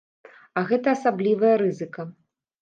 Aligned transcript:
А 0.61 0.63
гэта 0.71 0.87
асаблівая 0.97 1.53
рызыка! 1.65 2.09